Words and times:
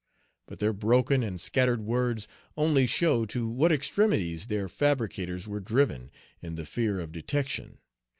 But 0.47 0.57
their 0.57 0.73
broken 0.73 1.21
and 1.21 1.39
scattered 1.39 1.83
words 1.83 2.27
only 2.57 2.87
show 2.87 3.27
to 3.27 3.47
what 3.47 3.71
extremities 3.71 4.47
their 4.47 4.67
fabricators 4.67 5.47
were 5.47 5.59
driven, 5.59 6.09
in 6.41 6.55
the 6.55 6.65
fear 6.65 6.99
of 6.99 7.11
detection. 7.11 7.77